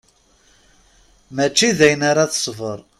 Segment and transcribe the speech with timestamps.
[1.35, 2.79] Mačči dayen ara tesber.